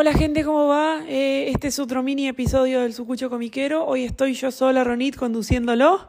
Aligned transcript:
Hola 0.00 0.14
gente, 0.14 0.44
¿cómo 0.44 0.66
va? 0.66 1.02
Eh, 1.08 1.50
este 1.50 1.68
es 1.68 1.78
otro 1.78 2.02
mini 2.02 2.26
episodio 2.26 2.80
del 2.80 2.94
Sucucho 2.94 3.28
Comiquero. 3.28 3.84
Hoy 3.84 4.04
estoy 4.04 4.32
yo 4.32 4.50
sola, 4.50 4.82
Ronit, 4.82 5.14
conduciéndolo, 5.14 6.08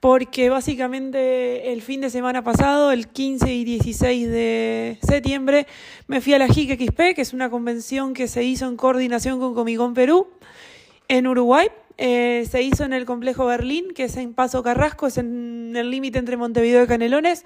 porque 0.00 0.50
básicamente 0.50 1.72
el 1.72 1.80
fin 1.80 2.00
de 2.00 2.10
semana 2.10 2.42
pasado, 2.42 2.90
el 2.90 3.06
15 3.06 3.54
y 3.54 3.62
16 3.62 4.28
de 4.28 4.98
septiembre, 5.00 5.68
me 6.08 6.20
fui 6.20 6.34
a 6.34 6.40
la 6.40 6.48
JIC 6.48 6.70
XP, 6.72 7.14
que 7.14 7.22
es 7.22 7.32
una 7.32 7.50
convención 7.50 8.14
que 8.14 8.26
se 8.26 8.42
hizo 8.42 8.66
en 8.66 8.76
coordinación 8.76 9.38
con 9.38 9.54
Comicón 9.54 9.94
Perú, 9.94 10.26
en 11.06 11.28
Uruguay. 11.28 11.68
Eh, 12.02 12.46
se 12.50 12.62
hizo 12.62 12.84
en 12.84 12.94
el 12.94 13.04
complejo 13.04 13.44
Berlín, 13.44 13.92
que 13.94 14.04
es 14.04 14.16
en 14.16 14.32
Paso 14.32 14.62
Carrasco, 14.62 15.06
es 15.06 15.18
en 15.18 15.74
el 15.76 15.90
límite 15.90 16.18
entre 16.18 16.38
Montevideo 16.38 16.84
y 16.84 16.86
Canelones, 16.86 17.44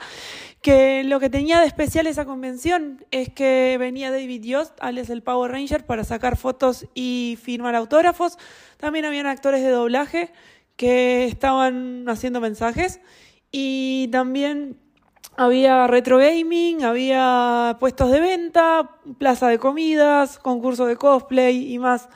que 0.62 1.02
lo 1.02 1.18
que 1.18 1.28
tenía 1.28 1.58
de 1.58 1.66
especial 1.66 2.06
esa 2.06 2.24
convención 2.24 3.04
es 3.10 3.30
que 3.30 3.74
venía 3.80 4.12
David 4.12 4.45
Yost, 4.45 4.78
alias 4.80 5.10
el 5.10 5.24
Power 5.24 5.50
Ranger, 5.50 5.84
para 5.84 6.04
sacar 6.04 6.36
fotos 6.36 6.86
y 6.95 7.36
firmar 7.42 7.74
autógrafos. 7.74 8.38
También 8.76 9.06
habían 9.06 9.26
actores 9.26 9.60
de 9.60 9.70
doblaje 9.70 10.32
que 10.76 11.24
estaban 11.24 12.09
haciendo 12.09 12.40
mensajes 12.40 13.00
y 13.50 14.06
también 14.12 14.78
había 15.36 15.88
retro 15.88 16.18
gaming, 16.18 16.84
había 16.84 17.76
puestos 17.80 18.12
de 18.12 18.20
venta, 18.20 18.88
plaza 19.18 19.48
de 19.48 19.59
comidas, 19.59 20.38
concurso 20.38 20.86
de 20.86 20.95
cosplay 20.95 21.74
y 21.74 21.80
más. 21.80 22.09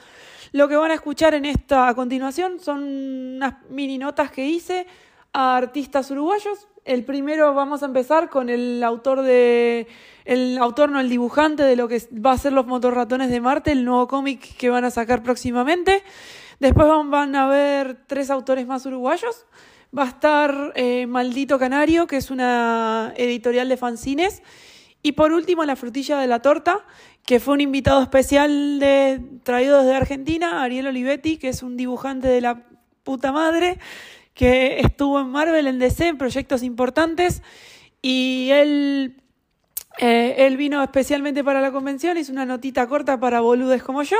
Lo 0.53 0.69
que 0.69 0.77
van 0.77 0.91
a 0.91 0.95
escuchar 0.95 1.35
en 1.35 1.45
esta 1.45 1.89
a 1.89 1.95
continuación 1.95 2.59
son 2.61 2.83
unas 2.83 3.55
mini 3.69 3.99
notas 3.99 4.31
que 4.31 4.47
hice 4.47 4.87
a 5.33 5.57
artistas 5.57 6.11
uruguayos. 6.11 6.69
El 6.85 7.05
primero 7.05 7.53
vamos 7.53 7.83
a 7.83 7.87
empezar 7.87 8.31
con 8.31 8.49
el 8.49 8.83
autor 8.83 9.23
de 9.23 9.87
el 10.25 10.57
autor 10.59 10.91
no 10.91 11.01
el 11.01 11.09
dibujante 11.09 11.63
de 11.63 11.77
lo 11.77 11.87
que 11.87 12.03
va 12.25 12.33
a 12.33 12.39
ser 12.39 12.53
los 12.53 12.67
motorratones 12.67 13.31
de 13.31 13.41
Marte, 13.41 13.73
el 13.73 13.85
nuevo 13.85 14.09
cómic 14.09 14.57
que 14.57 14.71
van 14.71 14.85
a 14.85 14.91
sacar 14.91 15.23
próximamente. 15.23 16.03
Después 16.61 16.89
van 16.89 17.37
a 17.37 17.47
ver 17.47 17.99
tres 18.07 18.31
autores 18.31 18.67
más 18.67 18.87
uruguayos. 18.87 19.47
Va 19.97 20.05
a 20.05 20.09
estar 20.09 20.73
eh, 20.77 21.07
Maldito 21.07 21.59
Canario, 21.59 22.07
que 22.07 22.17
es 22.17 22.31
una 22.31 23.13
editorial 23.17 23.69
de 23.69 23.77
fanzines. 23.77 24.43
Y 25.09 25.13
por 25.13 25.33
último, 25.33 25.65
La 25.65 25.75
Frutilla 25.75 26.19
de 26.19 26.27
la 26.27 26.43
Torta, 26.43 26.85
que 27.25 27.41
fue 27.41 27.55
un 27.55 27.63
invitado 27.63 28.03
especial 28.03 28.79
traído 29.43 29.79
desde 29.79 29.95
Argentina, 29.95 30.63
Ariel 30.63 30.87
Olivetti, 30.87 31.39
que 31.39 31.49
es 31.49 31.63
un 31.63 31.79
dibujante 31.79 32.29
de 32.29 32.43
la 32.43 32.67
puta 33.05 33.33
madre, 33.33 33.79
que 34.35 34.81
estuvo 34.81 35.19
en 35.19 35.31
Marvel, 35.31 35.67
en 35.67 35.79
DC, 35.79 36.09
en 36.09 36.19
proyectos 36.19 36.63
importantes, 36.63 37.43
y 38.03 38.51
él, 38.53 39.23
eh, 39.97 40.35
él 40.41 40.59
vino 40.59 40.83
especialmente 40.83 41.43
para 41.43 41.63
la 41.63 41.73
convención, 41.73 42.19
hizo 42.19 42.31
una 42.31 42.45
notita 42.45 42.87
corta 42.87 43.19
para 43.19 43.41
boludes 43.41 43.83
como 43.83 44.03
yo, 44.03 44.19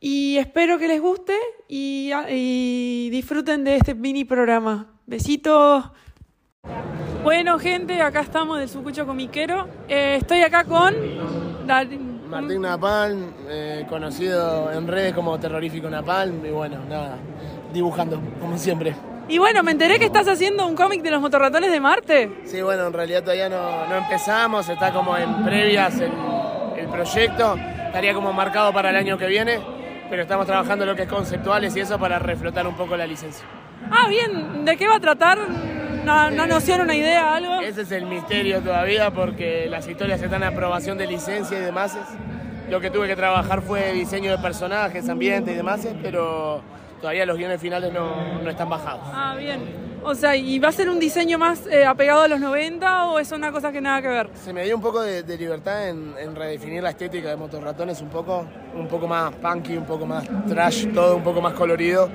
y 0.00 0.36
espero 0.38 0.80
que 0.80 0.88
les 0.88 1.00
guste 1.00 1.36
y 1.68 3.08
disfruten 3.10 3.62
de 3.62 3.76
este 3.76 3.94
mini 3.94 4.24
programa. 4.24 5.00
Besitos. 5.06 5.92
Bueno, 7.22 7.56
gente, 7.60 8.02
acá 8.02 8.20
estamos 8.20 8.58
del 8.58 8.68
Sucucho 8.68 9.06
Comiquero. 9.06 9.68
Eh, 9.88 10.16
estoy 10.20 10.42
acá 10.42 10.64
con... 10.64 10.92
Martín 12.28 12.62
Napalm, 12.62 13.32
eh, 13.48 13.86
conocido 13.88 14.72
en 14.72 14.88
redes 14.88 15.12
como 15.12 15.38
Terrorífico 15.38 15.88
Napalm, 15.88 16.44
y 16.44 16.50
bueno, 16.50 16.78
nada, 16.88 17.18
dibujando, 17.72 18.20
como 18.40 18.58
siempre. 18.58 18.96
Y 19.28 19.38
bueno, 19.38 19.62
me 19.62 19.70
enteré 19.70 20.00
que 20.00 20.06
estás 20.06 20.26
haciendo 20.26 20.66
un 20.66 20.74
cómic 20.74 21.02
de 21.02 21.12
los 21.12 21.20
motorratones 21.20 21.70
de 21.70 21.78
Marte. 21.78 22.40
Sí, 22.44 22.60
bueno, 22.60 22.88
en 22.88 22.92
realidad 22.92 23.20
todavía 23.20 23.48
no, 23.48 23.86
no 23.86 23.94
empezamos, 23.96 24.68
está 24.68 24.92
como 24.92 25.16
en 25.16 25.44
previas 25.44 26.00
el, 26.00 26.10
el, 26.76 26.88
proyecto, 26.88 27.56
estaría 27.86 28.14
como 28.14 28.32
marcado 28.32 28.72
para 28.72 28.90
el 28.90 28.96
año 28.96 29.16
que 29.16 29.26
viene, 29.26 29.60
pero 30.10 30.22
estamos 30.22 30.46
trabajando 30.46 30.84
lo 30.86 30.96
que 30.96 31.02
es 31.02 31.08
conceptuales 31.08 31.76
y 31.76 31.80
eso 31.80 31.98
para 31.98 32.18
reflotar 32.18 32.66
un 32.66 32.74
poco 32.74 32.96
la 32.96 33.06
licencia. 33.06 33.44
Ah, 33.90 34.08
bien, 34.08 34.64
¿de 34.64 34.76
qué 34.76 34.88
va 34.88 34.96
a 34.96 35.00
tratar? 35.00 35.38
¿Una, 36.02 36.28
una 36.28 36.46
noción, 36.48 36.80
una 36.80 36.96
idea, 36.96 37.36
algo? 37.36 37.60
Ese 37.60 37.82
es 37.82 37.92
el 37.92 38.06
misterio 38.06 38.60
todavía 38.60 39.12
porque 39.12 39.68
las 39.70 39.86
historias 39.86 40.20
están 40.20 40.42
en 40.42 40.48
aprobación 40.48 40.98
de 40.98 41.06
licencia 41.06 41.56
y 41.56 41.60
demás. 41.60 41.96
Lo 42.68 42.80
que 42.80 42.90
tuve 42.90 43.06
que 43.06 43.14
trabajar 43.14 43.62
fue 43.62 43.92
diseño 43.92 44.32
de 44.32 44.38
personajes, 44.38 45.08
ambiente 45.08 45.52
y 45.52 45.54
demás, 45.54 45.86
pero 46.02 46.60
todavía 47.00 47.24
los 47.24 47.36
guiones 47.36 47.60
finales 47.60 47.92
no, 47.92 48.40
no, 48.42 48.50
están 48.50 48.68
bajados. 48.68 49.02
Ah, 49.12 49.36
bien. 49.38 49.60
O 50.02 50.16
sea, 50.16 50.34
¿y 50.34 50.58
va 50.58 50.70
a 50.70 50.72
ser 50.72 50.88
un 50.88 50.98
diseño 50.98 51.38
más 51.38 51.66
eh, 51.68 51.84
apegado 51.84 52.22
a 52.22 52.28
los 52.28 52.40
90 52.40 53.06
o 53.06 53.20
es 53.20 53.30
una 53.30 53.52
cosa 53.52 53.70
que 53.70 53.80
nada 53.80 54.02
que 54.02 54.08
ver? 54.08 54.30
Se 54.34 54.52
me 54.52 54.64
dio 54.64 54.74
un 54.74 54.82
poco 54.82 55.02
de, 55.02 55.22
de 55.22 55.38
libertad 55.38 55.88
en, 55.88 56.14
en, 56.18 56.34
redefinir 56.34 56.82
la 56.82 56.90
estética 56.90 57.28
de 57.28 57.36
Motorratones 57.36 58.00
un 58.00 58.08
poco, 58.08 58.44
un 58.74 58.88
poco 58.88 59.06
más 59.06 59.32
punky, 59.36 59.76
un 59.76 59.84
poco 59.84 60.04
más 60.04 60.24
trash, 60.48 60.92
todo 60.92 61.14
un 61.14 61.22
poco 61.22 61.40
más 61.40 61.52
colorido 61.52 62.10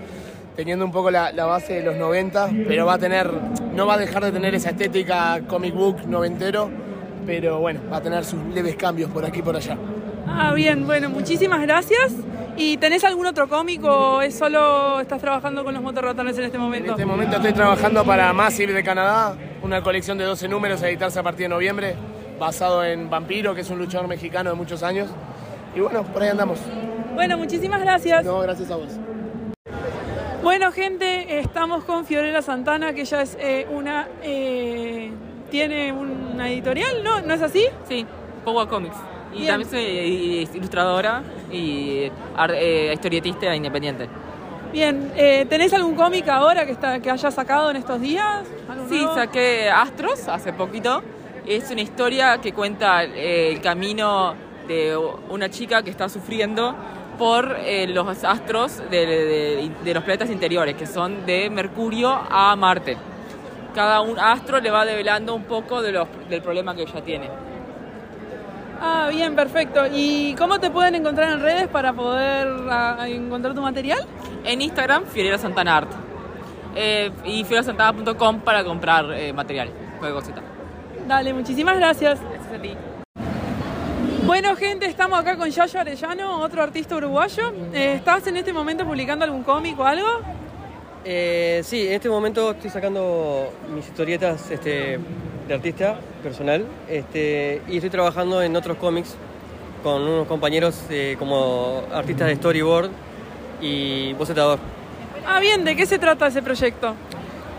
teniendo 0.57 0.83
un 0.83 0.91
poco 0.91 1.11
la, 1.11 1.31
la, 1.31 1.45
base 1.45 1.75
de 1.75 1.83
los 1.83 1.95
90, 1.95 2.49
pero 2.67 2.87
va 2.87 2.95
a 2.95 2.97
tener, 2.97 3.29
no 3.77 3.85
va 3.85 3.93
a 3.93 3.97
dejar 3.99 4.25
de 4.25 4.31
tener 4.31 4.55
esa 4.55 4.71
estética 4.71 5.39
comic 5.47 5.75
book 5.75 6.07
noventero, 6.07 6.71
pero 7.27 7.59
bueno, 7.59 7.79
va 7.93 7.97
a 7.97 8.01
tener 8.01 8.25
sus 8.25 8.43
leves 8.51 8.75
cambios 8.75 9.11
por 9.11 9.23
aquí 9.23 9.37
y 9.37 9.41
por 9.43 9.55
allá. 9.55 9.77
Ah, 10.25 10.51
bien, 10.55 10.87
bueno, 10.87 11.11
muchísimas 11.11 11.61
gracias. 11.61 12.11
¿Y 12.57 12.77
tenés 12.77 13.03
algún 13.03 13.27
otro 13.27 13.47
cómic 13.47 13.83
o 13.83 14.23
es 14.23 14.35
solo 14.35 14.99
estás 14.99 15.21
trabajando 15.21 15.63
con 15.63 15.75
los 15.75 15.83
motorratones 15.83 16.35
en 16.39 16.45
este 16.45 16.57
momento? 16.57 16.87
En 16.87 16.91
este 16.93 17.05
momento 17.05 17.35
estoy 17.35 17.53
trabajando 17.53 18.03
para 18.03 18.33
Massive 18.33 18.73
de 18.73 18.83
Canadá, 18.83 19.35
una 19.61 19.83
colección 19.83 20.17
de 20.17 20.23
12 20.23 20.47
números 20.47 20.81
a 20.81 20.89
editarse 20.89 21.19
a 21.19 21.23
partir 21.23 21.43
de 21.43 21.49
noviembre, 21.49 21.93
basado 22.39 22.83
en 22.83 23.11
Vampiro, 23.11 23.53
que 23.53 23.61
es 23.61 23.69
un 23.69 23.77
luchador 23.77 24.07
mexicano 24.07 24.49
de 24.49 24.55
muchos 24.55 24.81
años. 24.81 25.07
Y 25.75 25.81
bueno, 25.81 26.01
por 26.01 26.23
ahí 26.23 26.29
andamos. 26.29 26.59
Bueno, 27.13 27.37
muchísimas 27.37 27.79
gracias. 27.79 28.25
No, 28.25 28.39
gracias 28.39 28.71
a 28.71 28.75
vos. 28.75 28.89
Bueno, 30.47 30.71
gente, 30.71 31.39
estamos 31.39 31.83
con 31.83 32.05
Fiorella 32.05 32.41
Santana, 32.41 32.93
que 32.93 33.01
ella 33.01 33.21
es 33.21 33.37
eh, 33.37 33.67
una. 33.69 34.07
Eh, 34.23 35.11
tiene 35.51 35.91
una 35.91 36.49
editorial, 36.49 37.03
¿no? 37.03 37.19
¿No 37.19 37.33
es 37.33 37.41
así? 37.41 37.65
Sí, 37.85 38.05
Power 38.45 38.65
Comics. 38.69 38.95
Y 39.33 39.39
Bien. 39.39 39.47
también 39.49 39.69
soy 39.69 40.49
ilustradora 40.53 41.21
y 41.51 42.09
eh, 42.53 42.91
historietista 42.93 43.53
independiente. 43.53 44.07
Bien, 44.71 45.11
eh, 45.17 45.45
¿tenés 45.49 45.73
algún 45.73 45.95
cómic 45.95 46.29
ahora 46.29 46.65
que, 46.65 46.71
está, 46.71 47.01
que 47.01 47.11
hayas 47.11 47.33
sacado 47.33 47.69
en 47.69 47.75
estos 47.75 47.99
días? 47.99 48.47
Sí, 48.87 49.01
nuevo? 49.01 49.15
saqué 49.15 49.69
Astros 49.69 50.29
hace 50.29 50.53
poquito. 50.53 51.03
Es 51.45 51.69
una 51.71 51.81
historia 51.81 52.37
que 52.37 52.53
cuenta 52.53 53.03
eh, 53.03 53.51
el 53.51 53.59
camino 53.59 54.33
de 54.65 54.95
una 55.29 55.49
chica 55.49 55.83
que 55.83 55.89
está 55.89 56.07
sufriendo 56.07 56.73
por 57.17 57.57
eh, 57.59 57.87
los 57.87 58.23
astros 58.23 58.77
de, 58.89 59.05
de, 59.05 59.71
de, 59.83 59.93
los 59.93 60.03
planetas 60.03 60.29
interiores, 60.29 60.75
que 60.75 60.85
son 60.85 61.25
de 61.25 61.49
Mercurio 61.49 62.09
a 62.09 62.55
Marte. 62.55 62.97
Cada 63.73 64.01
un 64.01 64.19
astro 64.19 64.59
le 64.59 64.71
va 64.71 64.85
develando 64.85 65.35
un 65.35 65.43
poco 65.43 65.81
de 65.81 65.91
los, 65.91 66.07
del 66.29 66.41
problema 66.41 66.75
que 66.75 66.83
ella 66.83 67.01
tiene. 67.01 67.29
Ah, 68.81 69.09
bien, 69.11 69.35
perfecto. 69.35 69.81
¿Y 69.91 70.35
cómo 70.35 70.59
te 70.59 70.69
pueden 70.69 70.95
encontrar 70.95 71.31
en 71.33 71.41
redes 71.41 71.67
para 71.67 71.93
poder 71.93 72.47
a, 72.69 73.07
encontrar 73.07 73.53
tu 73.53 73.61
material? 73.61 73.99
En 74.43 74.61
Instagram, 74.61 75.05
Fiorella 75.05 75.37
Santana 75.37 75.77
Art. 75.77 75.91
Eh, 76.75 77.11
y 77.25 77.43
fiorellasantana.com 77.43 78.41
para 78.41 78.63
comprar 78.63 79.11
eh, 79.13 79.33
material, 79.33 79.69
cualquier 79.99 80.13
cosita. 80.13 80.41
Dale, 81.07 81.33
muchísimas 81.33 81.77
gracias. 81.77 82.19
Gracias 82.21 82.53
a 82.53 82.61
ti. 82.61 82.96
Bueno, 84.27 84.57
gente, 84.57 84.87
estamos 84.87 85.17
acá 85.17 85.37
con 85.37 85.49
Yayo 85.49 85.79
Arellano, 85.79 86.41
otro 86.41 86.61
artista 86.61 86.97
uruguayo. 86.97 87.53
Eh, 87.73 87.93
¿Estás 87.95 88.27
en 88.27 88.35
este 88.35 88.51
momento 88.51 88.83
publicando 88.83 89.23
algún 89.23 89.41
cómic 89.41 89.79
o 89.79 89.85
algo? 89.85 90.05
Eh, 91.05 91.61
sí, 91.63 91.87
en 91.87 91.93
este 91.93 92.09
momento 92.09 92.51
estoy 92.51 92.69
sacando 92.69 93.49
mis 93.73 93.87
historietas 93.87 94.51
este, 94.51 94.99
de 95.47 95.53
artista 95.53 95.97
personal 96.21 96.65
este, 96.89 97.61
y 97.69 97.77
estoy 97.77 97.89
trabajando 97.89 98.41
en 98.41 98.53
otros 98.57 98.75
cómics 98.75 99.15
con 99.81 100.01
unos 100.01 100.27
compañeros 100.27 100.77
eh, 100.89 101.15
como 101.17 101.83
artistas 101.93 102.27
de 102.27 102.35
storyboard 102.35 102.89
y 103.61 104.11
bocetador. 104.15 104.59
Ah, 105.25 105.39
bien, 105.39 105.63
¿de 105.63 105.73
qué 105.77 105.85
se 105.85 105.99
trata 105.99 106.27
ese 106.27 106.41
proyecto? 106.41 106.95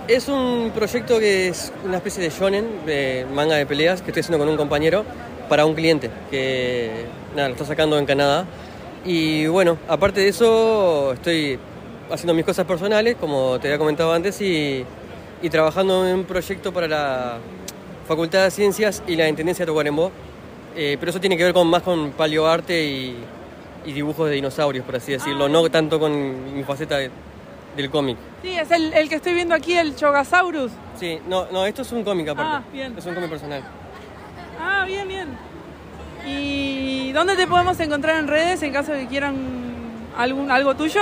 Es 0.07 0.29
un 0.29 0.71
proyecto 0.75 1.19
que 1.19 1.49
es 1.49 1.73
una 1.87 1.97
especie 1.97 2.23
de 2.23 2.29
shonen, 2.29 2.85
de 2.85 3.27
manga 3.33 3.57
de 3.57 3.65
peleas, 3.65 4.03
que 4.03 4.11
estoy 4.11 4.21
haciendo 4.21 4.39
con 4.39 4.51
un 4.51 4.59
compañero 4.59 5.07
para 5.49 5.67
un 5.67 5.75
cliente 5.75 6.11
que 6.31 7.07
nada, 7.35 7.49
lo 7.49 7.55
está 7.55 7.65
sacando 7.65 7.99
en 7.99 8.07
Canadá. 8.07 8.47
Y 9.05 9.47
bueno, 9.47 9.79
aparte 9.89 10.21
de 10.21 10.29
eso, 10.29 11.13
estoy 11.13 11.59
haciendo 12.11 12.35
mis 12.35 12.45
cosas 12.45 12.67
personales, 12.67 13.17
como 13.17 13.59
te 13.59 13.69
había 13.69 13.79
comentado 13.79 14.13
antes, 14.13 14.41
y, 14.41 14.85
y 15.43 15.51
trabajando 15.51 16.07
en 16.07 16.17
un 16.17 16.25
proyecto 16.25 16.73
para 16.73 16.89
la 16.89 17.39
Facultad 18.07 18.45
de 18.45 18.51
Ciencias 18.51 19.03
y 19.07 19.17
la 19.17 19.29
Intendencia 19.29 19.65
de 19.65 19.71
Tacuarembó. 19.71 20.11
Eh, 20.77 20.97
pero 21.01 21.11
eso 21.11 21.21
tiene 21.21 21.37
que 21.37 21.45
ver 21.45 21.53
con, 21.55 21.67
más 21.67 21.83
con 21.83 22.13
paleoarte 22.13 22.85
y, 22.85 23.17
y 23.85 23.93
dibujos 23.93 24.29
de 24.29 24.35
dinosaurios, 24.35 24.85
por 24.85 24.97
así 24.97 25.13
decirlo, 25.13 25.47
ah. 25.47 25.49
no 25.49 25.69
tanto 25.71 25.99
con 25.99 26.55
mi 26.55 26.63
faceta 26.63 26.99
de, 26.99 27.11
del 27.77 27.91
cómic. 27.91 28.17
Sí, 28.43 28.51
es 28.51 28.71
el, 28.71 28.93
el, 28.93 29.09
que 29.09 29.17
estoy 29.17 29.35
viendo 29.35 29.55
aquí, 29.55 29.75
el 29.75 29.97
Chogasaurus. 29.97 30.71
Sí, 30.99 31.19
no, 31.29 31.47
no 31.51 31.65
esto 31.67 31.83
es 31.83 31.93
un 31.93 32.05
cómic 32.05 32.29
aparte. 32.29 32.53
Ah, 32.57 32.63
bien. 32.73 32.95
Es 32.97 33.07
un 33.07 33.15
cómic 33.15 33.31
personal. 33.31 33.63
Ah, 34.61 34.85
bien, 34.87 35.09
bien. 35.09 35.29
¿Y 36.27 37.13
¿Dónde 37.13 37.37
te 37.37 37.47
podemos 37.47 37.79
encontrar 37.81 38.19
en 38.19 38.29
redes 38.29 38.63
en 38.63 38.73
caso 38.73 38.93
de 38.93 39.01
que 39.01 39.07
quieran 39.09 39.37
algún, 40.17 40.51
algo 40.51 40.75
tuyo? 40.75 41.01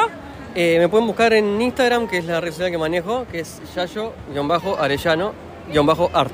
Eh, 0.54 0.76
me 0.78 0.88
pueden 0.88 1.06
buscar 1.06 1.32
en 1.34 1.60
Instagram, 1.60 2.08
que 2.08 2.18
es 2.18 2.24
la 2.24 2.40
red 2.40 2.50
social 2.52 2.70
que 2.70 2.78
manejo, 2.78 3.26
que 3.30 3.40
es 3.40 3.60
yayo-arellano-art. 3.74 6.32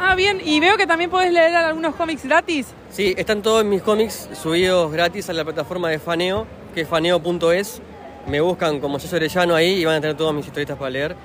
Ah, 0.00 0.14
bien, 0.14 0.40
y 0.44 0.60
veo 0.60 0.76
que 0.76 0.86
también 0.86 1.10
puedes 1.10 1.32
leer 1.32 1.54
algunos 1.56 1.94
cómics 1.96 2.24
gratis. 2.24 2.66
Sí, 2.90 3.14
están 3.16 3.42
todos 3.42 3.64
mis 3.64 3.82
cómics 3.82 4.28
subidos 4.40 4.92
gratis 4.92 5.28
a 5.28 5.32
la 5.32 5.44
plataforma 5.44 5.88
de 5.90 5.98
Faneo, 5.98 6.46
que 6.74 6.82
es 6.82 6.88
faneo.es. 6.88 7.80
Me 8.26 8.40
buscan 8.40 8.78
como 8.80 8.98
Yayo 8.98 9.16
Arellano 9.16 9.54
ahí 9.54 9.80
y 9.80 9.84
van 9.84 9.96
a 9.96 10.00
tener 10.00 10.16
todas 10.16 10.34
mis 10.34 10.46
historietas 10.46 10.76
para 10.76 10.90
leer. 10.90 11.16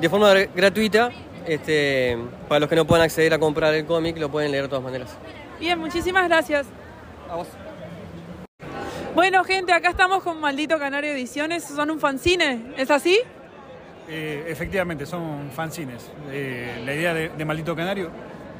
De 0.00 0.08
forma 0.08 0.32
gr- 0.34 0.48
gratuita, 0.54 1.10
este, 1.48 2.16
para 2.48 2.60
los 2.60 2.68
que 2.68 2.76
no 2.76 2.86
puedan 2.86 3.04
acceder 3.04 3.34
a 3.34 3.38
comprar 3.38 3.74
el 3.74 3.84
cómic, 3.86 4.16
lo 4.18 4.28
pueden 4.30 4.50
leer 4.52 4.64
de 4.64 4.68
todas 4.68 4.84
maneras. 4.84 5.16
Bien, 5.58 5.78
muchísimas 5.78 6.28
gracias. 6.28 6.66
A 7.30 7.36
vos. 7.36 7.48
Bueno, 9.14 9.42
gente, 9.44 9.72
acá 9.72 9.90
estamos 9.90 10.22
con 10.22 10.40
Maldito 10.40 10.78
Canario 10.78 11.10
Ediciones. 11.12 11.64
Son 11.64 11.90
un 11.90 11.98
fanzine, 11.98 12.72
¿es 12.76 12.90
así? 12.90 13.18
Eh, 14.08 14.44
efectivamente, 14.48 15.06
son 15.06 15.50
fanzines. 15.54 16.10
Eh, 16.30 16.82
la 16.84 16.94
idea 16.94 17.12
de, 17.14 17.28
de 17.30 17.44
Maldito 17.44 17.74
Canario, 17.74 18.10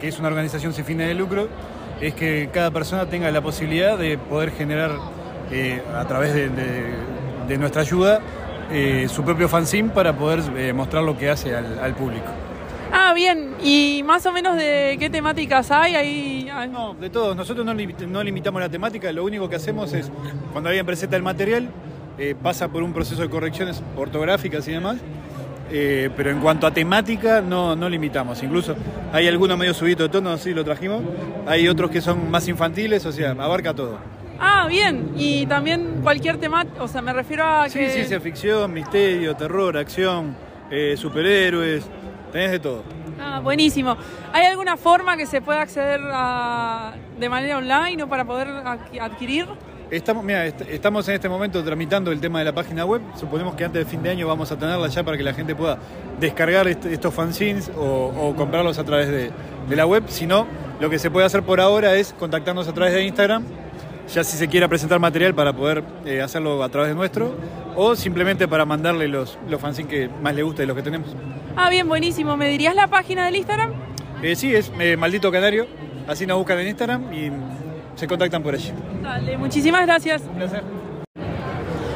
que 0.00 0.08
es 0.08 0.18
una 0.18 0.28
organización 0.28 0.72
sin 0.72 0.84
fines 0.84 1.06
de 1.06 1.14
lucro, 1.14 1.48
es 2.00 2.14
que 2.14 2.50
cada 2.52 2.70
persona 2.70 3.06
tenga 3.06 3.30
la 3.30 3.40
posibilidad 3.40 3.96
de 3.96 4.18
poder 4.18 4.50
generar 4.50 4.92
eh, 5.50 5.82
a 5.94 6.04
través 6.06 6.34
de, 6.34 6.48
de- 6.48 7.18
de 7.48 7.56
nuestra 7.56 7.80
ayuda 7.80 8.20
eh, 8.70 9.06
su 9.08 9.24
propio 9.24 9.48
fanzine 9.48 9.88
para 9.88 10.12
poder 10.12 10.40
eh, 10.56 10.74
mostrar 10.74 11.02
lo 11.02 11.16
que 11.16 11.30
hace 11.30 11.56
al, 11.56 11.78
al 11.78 11.94
público. 11.94 12.26
Ah, 12.92 13.12
bien. 13.14 13.54
¿Y 13.62 14.02
más 14.04 14.24
o 14.26 14.32
menos 14.32 14.56
de 14.56 14.96
qué 14.98 15.10
temáticas 15.10 15.70
hay? 15.70 15.94
Ahí, 15.94 16.48
ah, 16.52 16.66
No, 16.66 16.94
de 16.94 17.10
todos. 17.10 17.36
Nosotros 17.36 17.64
no, 17.64 17.74
no 17.74 18.22
limitamos 18.22 18.60
la 18.60 18.68
temática, 18.68 19.12
lo 19.12 19.24
único 19.24 19.48
que 19.48 19.56
hacemos 19.56 19.92
es, 19.92 20.10
cuando 20.52 20.68
alguien 20.70 20.86
presenta 20.86 21.16
el 21.16 21.22
material, 21.22 21.68
eh, 22.18 22.34
pasa 22.40 22.68
por 22.68 22.82
un 22.82 22.92
proceso 22.92 23.22
de 23.22 23.28
correcciones 23.28 23.82
ortográficas 23.96 24.66
y 24.68 24.72
demás, 24.72 24.96
eh, 25.70 26.10
pero 26.16 26.30
en 26.30 26.40
cuanto 26.40 26.66
a 26.66 26.72
temática 26.72 27.40
no, 27.40 27.76
no 27.76 27.88
limitamos. 27.88 28.42
Incluso 28.42 28.74
hay 29.12 29.28
algunos 29.28 29.58
medio 29.58 29.74
subidos 29.74 30.00
de 30.00 30.08
tono, 30.08 30.30
así 30.30 30.52
lo 30.54 30.64
trajimos, 30.64 31.02
hay 31.46 31.68
otros 31.68 31.90
que 31.90 32.00
son 32.00 32.30
más 32.30 32.48
infantiles, 32.48 33.04
o 33.06 33.12
sea, 33.12 33.32
abarca 33.32 33.74
todo. 33.74 33.98
Ah, 34.40 34.66
bien. 34.68 35.10
Y 35.16 35.46
también 35.46 36.00
cualquier 36.02 36.38
temática, 36.38 36.82
o 36.82 36.88
sea, 36.88 37.02
me 37.02 37.12
refiero 37.12 37.44
a 37.44 37.68
Sí, 37.68 37.78
que... 37.80 37.90
ciencia 37.90 38.20
ficción, 38.20 38.72
misterio, 38.72 39.34
terror, 39.34 39.76
acción, 39.76 40.34
eh, 40.70 40.94
superhéroes, 40.96 41.84
tenés 42.32 42.50
de 42.52 42.58
todo. 42.60 42.82
Ah, 43.20 43.40
buenísimo. 43.40 43.96
¿Hay 44.32 44.46
alguna 44.46 44.76
forma 44.76 45.16
que 45.16 45.26
se 45.26 45.40
pueda 45.40 45.62
acceder 45.62 46.00
a, 46.12 46.92
de 47.18 47.28
manera 47.28 47.58
online 47.58 48.02
o 48.02 48.08
para 48.08 48.24
poder 48.24 48.48
adqui- 48.48 49.00
adquirir? 49.00 49.46
Estamos, 49.90 50.22
mira, 50.22 50.44
est- 50.46 50.60
estamos 50.68 51.08
en 51.08 51.14
este 51.14 51.28
momento 51.28 51.64
tramitando 51.64 52.12
el 52.12 52.20
tema 52.20 52.38
de 52.40 52.44
la 52.44 52.52
página 52.52 52.84
web. 52.84 53.00
Suponemos 53.16 53.54
que 53.54 53.64
antes 53.64 53.80
del 53.80 53.90
fin 53.90 54.02
de 54.02 54.10
año 54.10 54.28
vamos 54.28 54.52
a 54.52 54.56
tenerla 54.58 54.86
ya 54.88 55.02
para 55.02 55.16
que 55.16 55.22
la 55.22 55.32
gente 55.32 55.54
pueda 55.56 55.78
descargar 56.20 56.68
est- 56.68 56.84
estos 56.86 57.12
fanzines 57.14 57.70
o, 57.76 58.12
o 58.14 58.36
comprarlos 58.36 58.78
a 58.78 58.84
través 58.84 59.08
de, 59.08 59.30
de 59.68 59.76
la 59.76 59.86
web. 59.86 60.04
Si 60.08 60.26
no, 60.26 60.46
lo 60.78 60.90
que 60.90 60.98
se 60.98 61.10
puede 61.10 61.26
hacer 61.26 61.42
por 61.42 61.60
ahora 61.60 61.94
es 61.96 62.12
contactarnos 62.12 62.68
a 62.68 62.72
través 62.74 62.92
de 62.94 63.02
Instagram, 63.04 63.44
ya 64.12 64.22
si 64.24 64.36
se 64.36 64.46
quiera 64.48 64.68
presentar 64.68 64.98
material 65.00 65.34
para 65.34 65.52
poder 65.54 65.82
eh, 66.04 66.20
hacerlo 66.22 66.62
a 66.62 66.68
través 66.68 66.90
de 66.90 66.94
nuestro, 66.94 67.34
o 67.80 67.94
simplemente 67.94 68.48
para 68.48 68.64
mandarle 68.64 69.06
los, 69.06 69.38
los 69.48 69.60
fanzines 69.60 69.88
que 69.88 70.08
más 70.20 70.34
le 70.34 70.42
gusta 70.42 70.62
de 70.62 70.66
los 70.66 70.76
que 70.76 70.82
tenemos. 70.82 71.14
Ah, 71.56 71.70
bien, 71.70 71.88
buenísimo. 71.88 72.36
¿Me 72.36 72.48
dirías 72.48 72.74
la 72.74 72.88
página 72.88 73.24
del 73.26 73.36
Instagram? 73.36 73.72
Eh, 74.20 74.34
sí, 74.34 74.52
es 74.52 74.72
eh, 74.80 74.96
Maldito 74.96 75.30
Canario, 75.30 75.68
así 76.08 76.26
nos 76.26 76.38
buscan 76.38 76.58
en 76.58 76.66
Instagram 76.66 77.12
y 77.12 77.30
se 77.94 78.08
contactan 78.08 78.42
por 78.42 78.54
allí. 78.54 78.72
Dale, 79.00 79.38
muchísimas 79.38 79.86
gracias. 79.86 80.22
Un 80.22 80.34
placer. 80.34 80.64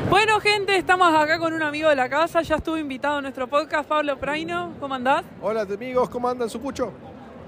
Bueno, 0.09 0.39
gente, 0.39 0.77
estamos 0.77 1.13
acá 1.13 1.41
con 1.41 1.53
un 1.53 1.63
amigo 1.63 1.89
de 1.89 1.97
la 1.97 2.09
casa. 2.09 2.43
Ya 2.43 2.57
estuvo 2.57 2.77
invitado 2.77 3.17
a 3.17 3.23
nuestro 3.23 3.49
podcast, 3.49 3.89
Pablo 3.89 4.17
Praino. 4.19 4.75
¿Cómo 4.79 4.95
andás? 4.95 5.25
Hola 5.41 5.63
amigos, 5.63 6.09
¿cómo 6.11 6.29
andan 6.29 6.49
su 6.49 6.61
pucho? 6.61 6.93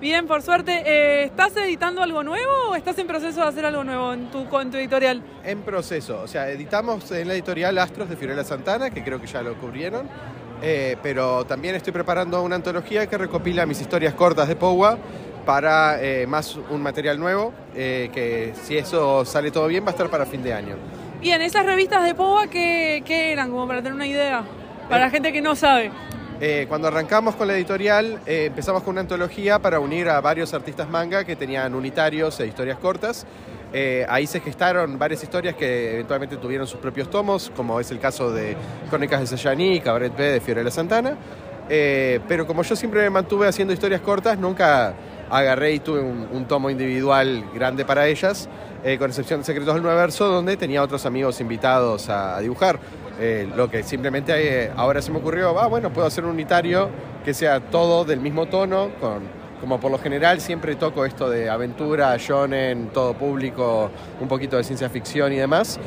Bien, 0.01 0.27
por 0.27 0.43
suerte. 0.43 0.83
Eh, 0.85 1.25
¿Estás 1.25 1.57
editando 1.57 2.03
algo 2.03 2.23
nuevo 2.23 2.53
o 2.71 2.75
estás 2.75 2.99
en 2.99 3.07
proceso 3.07 3.41
de 3.41 3.47
hacer 3.47 3.65
algo 3.65 3.85
nuevo 3.85 4.13
en 4.13 4.31
tu, 4.31 4.47
editorial? 4.77 5.23
En 5.45 5.63
proceso, 5.63 6.21
o 6.23 6.27
sea, 6.27 6.51
editamos 6.51 7.11
en 7.13 7.29
la 7.29 7.35
editorial 7.35 7.79
Astros 7.79 8.09
de 8.09 8.17
Fiorella 8.17 8.45
Santana, 8.45 8.91
que 8.91 9.03
creo 9.03 9.21
que 9.21 9.27
ya 9.27 9.43
lo 9.43 9.55
cubrieron, 9.55 10.09
eh, 10.63 10.97
pero 11.03 11.45
también 11.45 11.75
estoy 11.75 11.93
preparando 11.93 12.43
una 12.43 12.57
antología 12.57 13.07
que 13.07 13.17
recopila 13.17 13.67
mis 13.67 13.81
historias 13.81 14.15
cortas 14.15 14.49
de 14.49 14.57
Powa 14.57 14.99
para 15.47 16.03
eh, 16.03 16.27
más 16.27 16.57
un 16.57 16.83
material 16.83 17.19
nuevo, 17.19 17.53
que 17.75 18.53
si 18.63 18.79
eso 18.79 19.25
sale 19.25 19.51
todo 19.51 19.67
bien 19.67 19.85
va 19.85 19.89
a 19.89 19.91
estar 19.91 20.09
para 20.09 20.27
fin 20.27 20.43
de 20.43 20.55
año. 20.55 20.77
Bien, 21.21 21.41
esas 21.41 21.65
revistas 21.65 22.05
de 22.05 22.15
POA, 22.15 22.49
¿qué, 22.49 23.03
qué 23.07 23.33
eran? 23.33 23.51
Como 23.51 23.67
para 23.67 23.81
tener 23.81 23.95
una 23.95 24.07
idea. 24.07 24.43
Para 24.91 25.07
la 25.07 25.11
gente 25.11 25.33
que 25.33 25.41
no 25.41 25.57
sabe. 25.57 25.91
Eh, 26.41 26.67
cuando 26.69 26.89
arrancamos 26.89 27.37
con 27.37 27.47
la 27.47 27.55
editorial, 27.55 28.19
eh, 28.27 28.47
empezamos 28.47 28.83
con 28.83 28.93
una 28.93 29.03
antología 29.03 29.61
para 29.61 29.79
unir 29.79 30.09
a 30.09 30.21
varios 30.21 30.53
artistas 30.53 30.89
manga 30.89 31.25
que 31.25 31.37
tenían 31.37 31.75
unitarios 31.75 32.41
e 32.41 32.47
historias 32.47 32.79
cortas. 32.79 33.25
Eh, 33.73 34.05
ahí 34.09 34.27
se 34.27 34.41
gestaron 34.41 34.99
varias 34.99 35.23
historias 35.23 35.55
que 35.55 35.95
eventualmente 35.95 36.37
tuvieron 36.37 36.67
sus 36.67 36.81
propios 36.81 37.09
tomos, 37.09 37.53
como 37.57 37.79
es 37.79 37.91
el 37.91 38.01
caso 38.01 38.33
de 38.33 38.57
Crónicas 38.91 39.21
de 39.21 39.27
Sayaní 39.27 39.77
y 39.77 39.81
Cabaret 39.81 40.17
B 40.17 40.25
de 40.25 40.41
Fiorella 40.41 40.71
Santana. 40.71 41.17
Eh, 41.69 42.21
pero 42.29 42.47
como 42.47 42.63
yo 42.63 42.77
siempre 42.77 43.03
me 43.03 43.11
mantuve 43.11 43.47
haciendo 43.47 43.73
historias 43.73 44.01
cortas, 44.01 44.37
nunca 44.37 44.95
agarré 45.31 45.73
y 45.73 45.79
tuve 45.79 46.01
un, 46.01 46.45
tomo 46.47 46.69
individual 46.69 47.45
grande 47.55 47.85
para 47.85 48.07
ellas, 48.07 48.49
con 48.99 49.09
excepción 49.09 49.41
de 49.41 49.47
Secretos 49.47 49.73
del 49.73 49.83
Nuevo 49.83 49.99
Verso, 49.99 50.29
donde 50.29 50.59
tenía 50.59 50.83
otros 50.83 51.07
amigos 51.07 51.41
invitados 51.41 52.11
a 52.11 52.39
dibujar. 52.41 52.79
Eh, 53.21 53.49
lo 53.55 53.71
que 53.71 53.83
simplemente 53.85 54.65
eh, 54.65 54.71
ahora 54.77 55.01
se 55.01 55.13
me 55.13 55.19
ocurrió, 55.19 55.59
ah, 55.61 55.67
bueno, 55.69 55.93
puedo 55.93 56.07
hacer 56.07 56.25
un 56.25 56.31
unitario 56.31 56.89
que 57.25 57.33
sea 57.33 57.61
todo 57.61 58.05
del 58.05 58.21
mismo 58.21 58.47
tono, 58.47 58.91
con, 59.01 59.21
como 59.61 59.79
por 59.79 59.91
lo 59.91 59.99
general 59.99 60.41
siempre 60.41 60.75
toco 60.75 61.05
esto 61.05 61.31
de 61.31 61.49
aventura, 61.49 62.17
shonen, 62.19 62.89
todo 62.89 63.15
público, 63.15 63.91
un 64.21 64.29
poquito 64.29 64.57
de 64.57 64.65
ciencia 64.65 64.89
ficción 64.91 65.33
y 65.33 65.37
demás. 65.37 65.79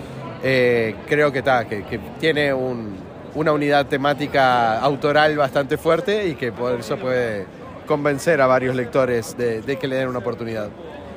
Eh, 0.42 0.96
creo 1.08 1.32
que, 1.32 1.42
ta, 1.42 1.66
que, 1.68 2.00
tiene 2.20 2.54
un- 2.54 2.96
una 3.36 3.52
unidad 3.52 3.86
temática 3.88 4.80
autoral 4.80 5.36
bastante 5.38 5.78
fuerte 5.78 6.28
y 6.28 6.36
que 6.36 6.52
por 6.52 6.80
eso 6.80 6.98
puede 6.98 7.46
convencer 7.86 8.42
a 8.42 8.48
varios 8.48 8.76
lectores 8.76 9.38
de, 9.38 9.62
de 9.62 9.78
que 9.78 9.88
le 9.88 9.96
den 9.98 10.08
una 10.08 10.20
oportunidad. 10.20 10.70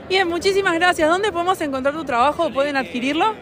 Bien, 0.09 0.27
muchísimas 0.29 0.75
gracias. 0.75 1.09
¿Dónde 1.09 1.31
podemos 1.33 1.61
encontrar 1.61 1.95
tu 1.95 2.05
trabajo? 2.05 2.51
¿Pueden 2.53 2.77
adquirirlo? 2.77 3.35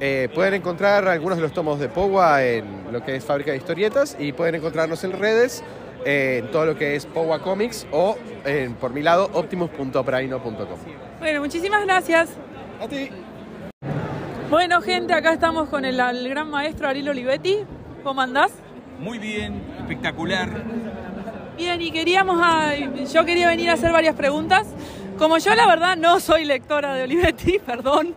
Eh, 0.00 0.28
pueden 0.34 0.54
encontrar 0.54 1.06
algunos 1.08 1.38
de 1.38 1.42
los 1.42 1.52
tomos 1.52 1.78
de 1.78 1.88
Powa 1.88 2.42
en 2.44 2.64
lo 2.92 3.02
que 3.04 3.16
es 3.16 3.24
Fábrica 3.24 3.52
de 3.52 3.58
Historietas 3.58 4.16
y 4.18 4.32
pueden 4.32 4.56
encontrarnos 4.56 5.02
en 5.04 5.12
redes 5.12 5.62
eh, 6.04 6.40
en 6.44 6.50
todo 6.50 6.66
lo 6.66 6.76
que 6.76 6.96
es 6.96 7.06
Powa 7.06 7.38
Comics 7.40 7.86
o 7.92 8.16
en, 8.44 8.74
por 8.74 8.92
mi 8.92 9.02
lado 9.02 9.30
optimus.praino.com. 9.32 10.78
Bueno, 11.20 11.40
muchísimas 11.40 11.84
gracias. 11.84 12.30
A 12.82 12.88
ti. 12.88 13.08
Bueno, 14.50 14.80
gente, 14.82 15.12
acá 15.14 15.32
estamos 15.32 15.68
con 15.68 15.84
el, 15.84 15.98
el 15.98 16.28
gran 16.28 16.50
maestro 16.50 16.88
Ariel 16.88 17.08
Olivetti. 17.08 17.58
¿Cómo 18.02 18.20
andás? 18.20 18.52
Muy 18.98 19.18
bien, 19.18 19.62
espectacular. 19.78 20.48
Bien, 21.56 21.80
y 21.80 21.90
queríamos, 21.92 22.38
a- 22.42 22.74
yo 22.76 23.24
quería 23.24 23.48
venir 23.48 23.70
a 23.70 23.74
hacer 23.74 23.92
varias 23.92 24.14
preguntas. 24.16 24.66
Como 25.18 25.38
yo 25.38 25.54
la 25.54 25.66
verdad 25.66 25.96
no 25.96 26.18
soy 26.20 26.44
lectora 26.44 26.94
de 26.94 27.04
Olivetti, 27.04 27.58
perdón, 27.66 28.14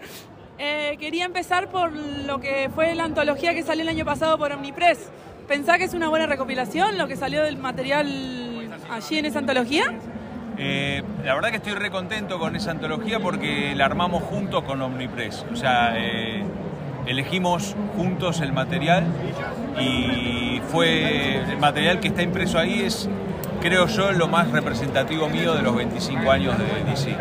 eh, 0.59 0.97
quería 0.99 1.25
empezar 1.25 1.69
por 1.69 1.91
lo 1.91 2.39
que 2.39 2.69
fue 2.73 2.95
la 2.95 3.03
antología 3.03 3.53
que 3.53 3.63
salió 3.63 3.83
el 3.83 3.89
año 3.89 4.05
pasado 4.05 4.37
por 4.37 4.51
Omnipress. 4.51 5.09
¿Pensá 5.47 5.77
que 5.77 5.85
es 5.85 5.93
una 5.93 6.09
buena 6.09 6.25
recopilación 6.25 6.97
lo 6.97 7.07
que 7.07 7.15
salió 7.15 7.43
del 7.43 7.57
material 7.57 8.07
allí 8.89 9.17
en 9.17 9.25
esa 9.25 9.39
antología? 9.39 9.93
Eh, 10.57 11.03
la 11.23 11.35
verdad 11.35 11.51
que 11.51 11.57
estoy 11.57 11.73
re 11.73 11.91
contento 11.91 12.39
con 12.39 12.55
esa 12.55 12.71
antología 12.71 13.19
porque 13.19 13.75
la 13.75 13.85
armamos 13.85 14.23
juntos 14.23 14.63
con 14.63 14.81
Omnipress. 14.81 15.45
O 15.53 15.55
sea, 15.55 15.93
eh, 15.95 16.43
elegimos 17.05 17.75
juntos 17.95 18.41
el 18.41 18.51
material 18.51 19.05
y 19.79 20.59
fue 20.71 21.37
el 21.37 21.57
material 21.59 21.99
que 21.99 22.07
está 22.07 22.23
impreso 22.23 22.57
ahí 22.57 22.81
es, 22.81 23.07
creo 23.61 23.87
yo, 23.87 24.11
lo 24.11 24.27
más 24.27 24.51
representativo 24.51 25.27
mío 25.29 25.53
de 25.53 25.61
los 25.61 25.75
25 25.75 26.29
años 26.31 26.55
de 26.57 26.65
DC. 26.91 27.15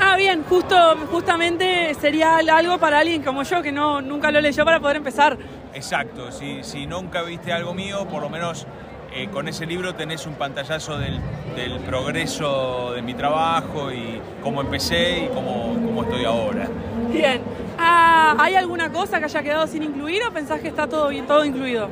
Ah, 0.00 0.16
bien, 0.16 0.44
justo, 0.48 0.76
justamente 1.10 1.94
sería 1.94 2.36
algo 2.38 2.78
para 2.78 2.98
alguien 3.00 3.22
como 3.22 3.42
yo 3.42 3.62
que 3.62 3.72
no, 3.72 4.00
nunca 4.00 4.30
lo 4.30 4.40
leyó 4.40 4.64
para 4.64 4.80
poder 4.80 4.96
empezar. 4.96 5.36
Exacto, 5.74 6.30
si, 6.32 6.62
si 6.62 6.86
nunca 6.86 7.22
viste 7.22 7.52
algo 7.52 7.74
mío, 7.74 8.06
por 8.08 8.22
lo 8.22 8.28
menos 8.30 8.66
eh, 9.12 9.28
con 9.28 9.48
ese 9.48 9.66
libro 9.66 9.94
tenés 9.94 10.26
un 10.26 10.34
pantallazo 10.34 10.98
del, 10.98 11.20
del 11.56 11.78
progreso 11.80 12.92
de 12.94 13.02
mi 13.02 13.14
trabajo 13.14 13.90
y 13.92 14.20
cómo 14.42 14.60
empecé 14.60 15.24
y 15.24 15.28
cómo, 15.28 15.74
cómo 15.74 16.02
estoy 16.04 16.24
ahora. 16.24 16.68
Bien. 17.12 17.40
Ah, 17.78 18.36
¿Hay 18.38 18.54
alguna 18.54 18.90
cosa 18.90 19.18
que 19.18 19.24
haya 19.24 19.42
quedado 19.42 19.66
sin 19.66 19.82
incluir 19.82 20.22
o 20.28 20.32
pensás 20.32 20.60
que 20.60 20.68
está 20.68 20.86
todo, 20.86 21.08
bien- 21.08 21.26
todo 21.26 21.44
incluido? 21.44 21.88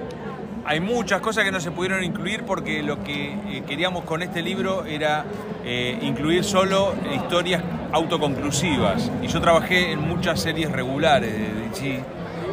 Hay 0.65 0.81
muchas 0.81 1.21
cosas 1.21 1.45
que 1.45 1.51
no 1.51 1.61
se 1.61 1.73
pudieron 1.73 2.05
incluir 2.05 2.45
porque 2.45 2.83
lo 2.83 3.03
que 3.03 3.33
eh, 3.33 3.63
queríamos 3.67 4.05
con 4.05 4.23
este 4.23 4.43
libro 4.43 4.85
era 4.85 5.25
eh, 5.65 5.99
incluir 6.03 6.45
solo 6.45 6.95
historias 7.15 7.63
autoconclusivas. 7.93 9.11
Y 9.23 9.27
yo 9.27 9.41
trabajé 9.41 9.91
en 9.93 10.01
muchas 10.01 10.41
series 10.41 10.71
regulares 10.71 11.33
de 11.33 11.69
DC 11.69 12.01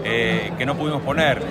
eh, 0.04 0.52
que 0.58 0.66
no 0.66 0.76
pudimos 0.76 1.04
poner. 1.04 1.44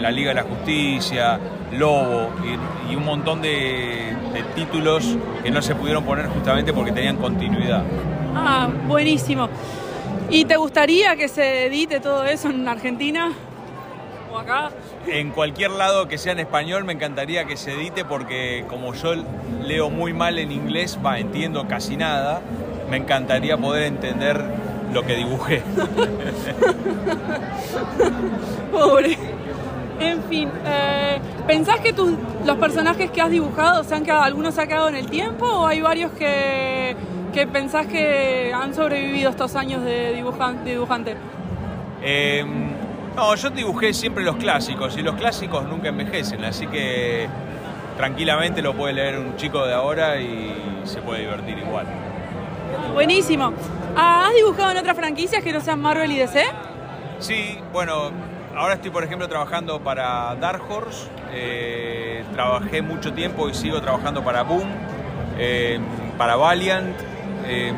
la 0.00 0.10
Liga 0.10 0.30
de 0.30 0.34
la 0.34 0.42
Justicia, 0.42 1.38
Lobo 1.72 2.30
y, 2.44 2.92
y 2.92 2.96
un 2.96 3.04
montón 3.04 3.40
de, 3.40 4.14
de 4.32 4.42
títulos 4.54 5.16
que 5.42 5.50
no 5.50 5.62
se 5.62 5.74
pudieron 5.74 6.04
poner 6.04 6.26
justamente 6.26 6.72
porque 6.72 6.92
tenían 6.92 7.16
continuidad. 7.16 7.82
Ah, 8.34 8.68
buenísimo. 8.86 9.48
¿Y 10.30 10.44
te 10.44 10.56
gustaría 10.56 11.16
que 11.16 11.28
se 11.28 11.66
edite 11.66 12.00
todo 12.00 12.24
eso 12.24 12.50
en 12.50 12.66
Argentina? 12.68 13.32
¿O 14.32 14.38
acá? 14.38 14.70
En 15.06 15.30
cualquier 15.30 15.70
lado 15.72 16.06
que 16.08 16.16
sea 16.18 16.32
en 16.32 16.38
español 16.38 16.84
me 16.84 16.92
encantaría 16.92 17.44
que 17.44 17.56
se 17.56 17.72
edite 17.72 18.04
porque 18.04 18.64
como 18.68 18.94
yo 18.94 19.14
leo 19.64 19.90
muy 19.90 20.12
mal 20.12 20.38
en 20.38 20.52
inglés, 20.52 20.98
va, 21.04 21.18
entiendo 21.18 21.66
casi 21.66 21.96
nada, 21.96 22.40
me 22.88 22.98
encantaría 22.98 23.56
poder 23.56 23.84
entender 23.84 24.40
lo 24.92 25.02
que 25.04 25.16
dibujé. 25.16 25.62
Pobre. 28.70 29.18
En 30.00 30.22
fin, 30.24 30.48
eh, 30.66 31.18
¿pensás 31.46 31.78
que 31.80 31.92
tus, 31.92 32.12
los 32.44 32.56
personajes 32.56 33.10
que 33.10 33.20
has 33.20 33.30
dibujado, 33.30 33.84
se 33.84 33.94
han 33.94 34.02
quedado, 34.04 34.22
algunos 34.22 34.54
se 34.54 34.62
han 34.62 34.68
quedado 34.68 34.88
en 34.88 34.96
el 34.96 35.06
tiempo 35.08 35.46
o 35.46 35.66
hay 35.66 35.80
varios 35.80 36.10
que, 36.12 36.96
que 37.32 37.46
pensás 37.46 37.86
que 37.86 38.52
han 38.54 38.74
sobrevivido 38.74 39.30
estos 39.30 39.54
años 39.54 39.84
de, 39.84 40.16
dibujan- 40.20 40.64
de 40.64 40.72
dibujante? 40.72 41.16
Eh, 42.02 42.44
no, 43.16 43.34
yo 43.34 43.50
dibujé 43.50 43.92
siempre 43.92 44.24
los 44.24 44.36
clásicos 44.36 44.96
y 44.96 45.02
los 45.02 45.14
clásicos 45.16 45.64
nunca 45.64 45.88
envejecen, 45.88 46.44
así 46.44 46.66
que 46.66 47.28
tranquilamente 47.96 48.62
lo 48.62 48.74
puede 48.74 48.94
leer 48.94 49.18
un 49.18 49.36
chico 49.36 49.66
de 49.66 49.74
ahora 49.74 50.20
y 50.20 50.80
se 50.84 51.00
puede 51.02 51.20
divertir 51.20 51.58
igual. 51.58 51.86
Buenísimo. 52.94 53.52
Ah, 53.96 54.26
¿Has 54.28 54.34
dibujado 54.34 54.72
en 54.72 54.78
otras 54.78 54.96
franquicias 54.96 55.42
que 55.42 55.52
no 55.52 55.60
sean 55.60 55.80
Marvel 55.80 56.10
y 56.10 56.18
DC? 56.18 56.44
Sí, 57.18 57.58
bueno, 57.72 58.10
ahora 58.56 58.74
estoy 58.74 58.90
por 58.90 59.04
ejemplo 59.04 59.28
trabajando 59.28 59.80
para 59.80 60.34
Dark 60.36 60.62
Horse, 60.68 61.08
eh, 61.32 62.24
trabajé 62.32 62.82
mucho 62.82 63.12
tiempo 63.12 63.48
y 63.48 63.54
sigo 63.54 63.80
trabajando 63.80 64.24
para 64.24 64.42
Boom, 64.42 64.68
eh, 65.38 65.78
para 66.18 66.36
Valiant, 66.36 66.96
eh, 67.46 67.72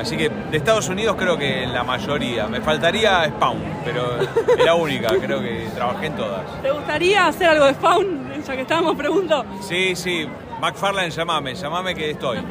así 0.00 0.16
que 0.16 0.28
de 0.28 0.56
Estados 0.56 0.88
Unidos 0.88 1.16
creo 1.18 1.36
que 1.36 1.66
la 1.66 1.84
mayoría, 1.84 2.46
me 2.46 2.60
faltaría 2.60 3.24
Spawn, 3.26 3.58
pero 3.84 4.20
es 4.20 4.64
la 4.64 4.74
única, 4.74 5.08
creo 5.18 5.40
que 5.40 5.68
trabajé 5.74 6.06
en 6.06 6.16
todas. 6.16 6.62
¿Te 6.62 6.70
gustaría 6.70 7.26
hacer 7.26 7.48
algo 7.48 7.66
de 7.66 7.74
Spawn? 7.74 8.32
Ya 8.46 8.54
que 8.54 8.62
estábamos, 8.62 8.96
pregunto. 8.96 9.44
Sí, 9.60 9.96
sí, 9.96 10.26
McFarlane, 10.60 11.10
llamame, 11.10 11.54
llamame 11.54 11.94
que 11.94 12.10
estoy. 12.10 12.38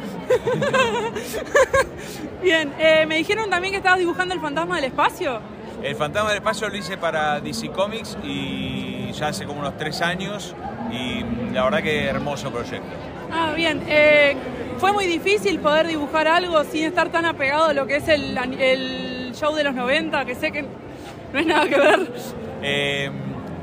Bien, 2.42 2.72
eh, 2.78 3.06
me 3.06 3.16
dijeron 3.16 3.48
también 3.48 3.72
que 3.72 3.78
estabas 3.78 3.98
dibujando 3.98 4.34
el 4.34 4.40
fantasma 4.40 4.76
del 4.76 4.86
espacio. 4.86 5.40
El 5.82 5.96
Fantasma 5.96 6.30
del 6.30 6.38
Espacio 6.38 6.68
lo 6.70 6.76
hice 6.76 6.96
para 6.96 7.40
DC 7.40 7.68
Comics 7.68 8.16
y 8.22 9.12
ya 9.12 9.28
hace 9.28 9.44
como 9.44 9.60
unos 9.60 9.76
tres 9.76 10.00
años 10.00 10.54
y 10.90 11.22
la 11.52 11.64
verdad 11.64 11.82
que 11.82 12.06
hermoso 12.06 12.50
proyecto. 12.50 12.88
Ah, 13.30 13.52
bien. 13.54 13.82
Eh, 13.86 14.34
¿Fue 14.78 14.92
muy 14.92 15.06
difícil 15.06 15.60
poder 15.60 15.86
dibujar 15.86 16.28
algo 16.28 16.62
sin 16.64 16.84
estar 16.84 17.10
tan 17.10 17.24
apegado 17.24 17.66
a 17.66 17.72
lo 17.72 17.86
que 17.86 17.96
es 17.96 18.08
el, 18.08 18.36
el 18.60 19.32
show 19.34 19.54
de 19.54 19.64
los 19.64 19.74
90? 19.74 20.24
Que 20.24 20.34
sé 20.34 20.52
que 20.52 20.62
no 21.32 21.38
es 21.38 21.46
nada 21.46 21.68
que 21.68 21.78
ver. 21.78 22.12
Eh, 22.62 23.10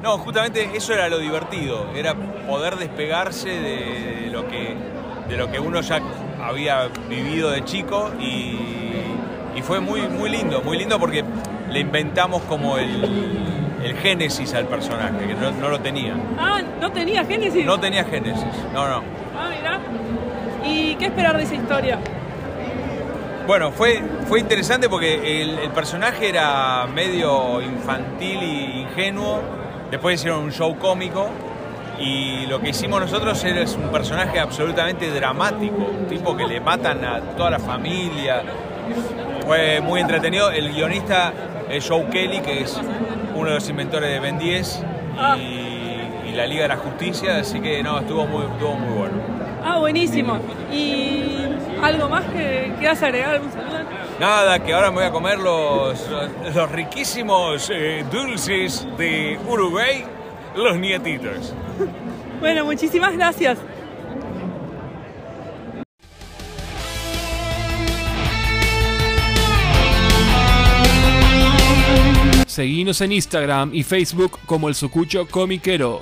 no, 0.02 0.18
justamente 0.18 0.70
eso 0.74 0.94
era 0.94 1.10
lo 1.10 1.20
divertido, 1.20 1.88
era 1.96 2.16
poder 2.48 2.76
despegarse 2.78 3.50
de 3.50 4.30
lo 4.32 4.48
que, 4.48 4.76
de 5.30 5.38
lo 5.38 5.52
que 5.52 5.60
uno 5.60 5.82
ya 5.82 6.02
había 6.44 6.88
vivido 7.10 7.52
de 7.52 7.64
chico 7.66 8.12
y, 8.20 8.58
y 9.56 9.62
fue 9.62 9.80
muy, 9.80 10.02
muy 10.02 10.30
lindo, 10.30 10.62
muy 10.62 10.78
lindo 10.78 11.00
porque 11.00 11.24
le 11.70 11.80
inventamos 11.80 12.42
como 12.44 12.78
el, 12.78 13.04
el 13.84 13.96
génesis 13.98 14.54
al 14.54 14.66
personaje, 14.66 15.28
que 15.28 15.34
no, 15.36 15.52
no 15.52 15.70
lo 15.70 15.80
tenía. 15.80 16.16
Ah, 16.38 16.62
no 16.80 16.92
tenía 16.92 17.24
Génesis. 17.26 17.66
No 17.66 17.80
tenía 17.80 18.04
génesis, 18.04 18.44
no, 18.74 18.88
no. 18.88 19.04
Ah. 19.38 19.50
¿Y 20.66 20.96
qué 20.96 21.06
esperar 21.06 21.38
de 21.38 21.44
esa 21.44 21.56
historia? 21.56 22.00
Bueno, 23.48 23.72
fue, 23.72 24.02
fue 24.28 24.40
interesante 24.40 24.88
porque 24.88 25.42
el, 25.42 25.60
el 25.60 25.70
personaje 25.72 26.30
era 26.30 26.86
medio 26.94 27.62
infantil 27.62 28.38
e 28.42 28.80
ingenuo. 28.82 29.42
Después 29.90 30.16
hicieron 30.20 30.44
un 30.44 30.52
show 30.52 30.78
cómico. 30.78 31.30
Y 32.00 32.46
lo 32.48 32.60
que 32.62 32.70
hicimos 32.70 33.00
nosotros 33.02 33.44
era- 33.44 33.62
es 33.62 33.76
un 33.76 33.90
personaje 33.92 34.40
absolutamente 34.40 35.10
dramático. 35.12 35.76
Un 36.00 36.06
tipo 36.08 36.36
que 36.38 36.46
le 36.46 36.60
matan 36.60 37.04
a 37.04 37.20
toda 37.36 37.50
la 37.52 37.60
familia. 37.60 38.44
Fue 39.46 39.82
muy 39.82 40.00
entretenido. 40.02 40.52
El 40.52 40.72
guionista 40.74 41.34
es 41.70 41.88
Joe 41.88 42.06
Kelly, 42.10 42.40
que 42.40 42.62
es 42.62 42.80
uno 43.36 43.50
de 43.50 43.56
los 43.56 43.70
inventores 43.70 44.10
de 44.10 44.20
Ben 44.20 44.38
10 44.40 44.84
y, 45.38 45.42
y 46.30 46.34
la 46.36 46.46
Liga 46.46 46.64
de 46.64 46.68
la 46.70 46.78
Justicia. 46.78 47.38
Así 47.38 47.60
que 47.60 47.84
no, 47.84 48.00
estuvo 48.00 48.26
muy, 48.28 48.46
estuvo 48.46 48.74
muy 48.76 48.98
bueno. 48.98 49.41
Ah, 49.64 49.78
buenísimo. 49.80 50.40
¿Y 50.72 51.46
algo 51.82 52.10
más 52.10 52.26
que 52.26 52.74
quieras 52.80 53.02
agregar? 53.04 53.36
¿Algún 53.36 53.52
saludo? 53.52 53.80
Nada, 54.20 54.60
que 54.64 54.74
ahora 54.74 54.90
me 54.92 54.98
voy 54.98 55.06
a 55.06 55.12
comer 55.12 55.40
los, 55.40 56.08
los 56.54 56.72
riquísimos 56.72 57.70
eh, 57.74 58.06
dulces 58.12 58.88
de 58.98 59.40
Uruguay, 59.48 60.04
los 60.56 60.78
nietitos. 60.78 61.54
Bueno, 62.40 62.66
muchísimas 62.66 63.14
gracias. 63.14 63.58
Seguinos 72.48 73.00
en 73.02 73.14
Instagram 73.14 73.72
y 73.74 73.84
Facebook 73.84 74.38
como 74.46 74.68
el 74.68 74.76
Sucucho 74.76 75.26
Comiquero. 75.28 76.02